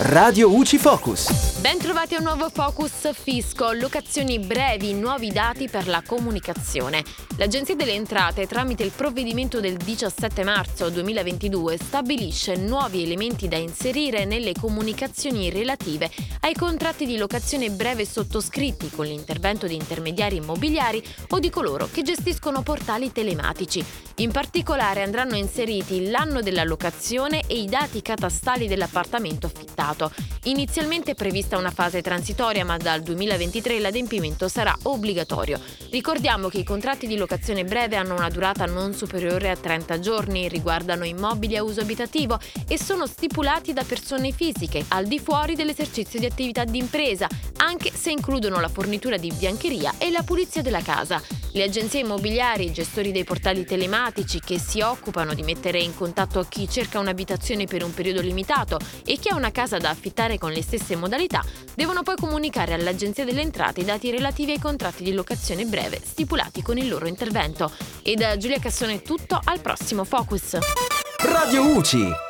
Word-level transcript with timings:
Radio 0.00 0.54
UCI 0.54 0.78
Focus. 0.78 1.58
Ben 1.58 1.76
trovati 1.76 2.14
a 2.14 2.18
un 2.18 2.24
nuovo 2.24 2.48
Focus 2.50 3.10
Fisco, 3.12 3.72
locazioni 3.72 4.38
brevi, 4.38 4.94
nuovi 4.94 5.32
dati 5.32 5.68
per 5.68 5.88
la 5.88 6.04
comunicazione. 6.06 7.02
L'Agenzia 7.36 7.74
delle 7.74 7.94
Entrate, 7.94 8.46
tramite 8.46 8.84
il 8.84 8.92
provvedimento 8.94 9.58
del 9.58 9.76
17 9.76 10.44
marzo 10.44 10.88
2022, 10.88 11.78
stabilisce 11.78 12.54
nuovi 12.54 13.02
elementi 13.02 13.48
da 13.48 13.56
inserire 13.56 14.24
nelle 14.24 14.52
comunicazioni 14.52 15.50
relative 15.50 16.08
ai 16.42 16.54
contratti 16.54 17.04
di 17.04 17.16
locazione 17.16 17.70
breve 17.70 18.06
sottoscritti 18.06 18.90
con 18.90 19.04
l'intervento 19.04 19.66
di 19.66 19.74
intermediari 19.74 20.36
immobiliari 20.36 21.02
o 21.30 21.40
di 21.40 21.50
coloro 21.50 21.88
che 21.90 22.02
gestiscono 22.02 22.62
portali 22.62 23.10
telematici. 23.10 23.84
In 24.16 24.30
particolare 24.30 25.02
andranno 25.02 25.34
inseriti 25.34 26.08
l'anno 26.08 26.40
della 26.40 26.62
locazione 26.62 27.42
e 27.48 27.60
i 27.60 27.66
dati 27.66 28.00
catastali 28.00 28.68
dell'appartamento 28.68 29.46
affittato. 29.46 29.86
Inizialmente 30.44 31.12
è 31.12 31.14
prevista 31.14 31.56
una 31.56 31.70
fase 31.70 32.02
transitoria, 32.02 32.64
ma 32.64 32.76
dal 32.76 33.02
2023 33.02 33.80
l'adempimento 33.80 34.48
sarà 34.48 34.76
obbligatorio. 34.82 35.60
Ricordiamo 35.90 36.48
che 36.48 36.58
i 36.58 36.64
contratti 36.64 37.06
di 37.06 37.16
locazione 37.16 37.64
breve 37.64 37.96
hanno 37.96 38.14
una 38.14 38.28
durata 38.28 38.66
non 38.66 38.92
superiore 38.92 39.50
a 39.50 39.56
30 39.56 39.98
giorni, 39.98 40.48
riguardano 40.48 41.04
immobili 41.04 41.56
a 41.56 41.62
uso 41.62 41.80
abitativo 41.80 42.38
e 42.68 42.78
sono 42.78 43.06
stipulati 43.06 43.72
da 43.72 43.84
persone 43.84 44.32
fisiche 44.32 44.84
al 44.88 45.06
di 45.06 45.18
fuori 45.18 45.54
dell'esercizio 45.54 46.18
di 46.18 46.26
attività 46.26 46.64
di 46.64 46.78
impresa, 46.78 47.26
anche 47.68 47.92
se 47.94 48.10
includono 48.10 48.60
la 48.60 48.68
fornitura 48.68 49.18
di 49.18 49.30
biancheria 49.30 49.94
e 49.98 50.10
la 50.10 50.22
pulizia 50.22 50.62
della 50.62 50.80
casa. 50.80 51.22
Le 51.52 51.62
agenzie 51.62 52.00
immobiliari, 52.00 52.64
i 52.64 52.72
gestori 52.72 53.12
dei 53.12 53.24
portali 53.24 53.64
telematici 53.64 54.40
che 54.40 54.58
si 54.58 54.80
occupano 54.80 55.34
di 55.34 55.42
mettere 55.42 55.78
in 55.78 55.94
contatto 55.94 56.46
chi 56.48 56.68
cerca 56.68 56.98
un'abitazione 56.98 57.66
per 57.66 57.84
un 57.84 57.92
periodo 57.92 58.22
limitato 58.22 58.78
e 59.04 59.18
chi 59.18 59.28
ha 59.28 59.34
una 59.34 59.52
casa 59.52 59.76
da 59.76 59.90
affittare 59.90 60.38
con 60.38 60.50
le 60.50 60.62
stesse 60.62 60.96
modalità, 60.96 61.44
devono 61.74 62.02
poi 62.02 62.16
comunicare 62.16 62.72
all'Agenzia 62.72 63.24
delle 63.24 63.42
Entrate 63.42 63.80
i 63.80 63.84
dati 63.84 64.10
relativi 64.10 64.52
ai 64.52 64.58
contratti 64.58 65.04
di 65.04 65.12
locazione 65.12 65.66
breve 65.66 66.00
stipulati 66.02 66.62
con 66.62 66.78
il 66.78 66.88
loro 66.88 67.06
intervento. 67.06 67.70
E 68.02 68.14
da 68.14 68.36
Giulia 68.38 68.58
Cassone 68.58 68.94
è 68.94 69.02
tutto, 69.02 69.38
al 69.44 69.60
prossimo 69.60 70.04
Focus. 70.04 70.56
Radio 71.18 71.76
UCI. 71.76 72.26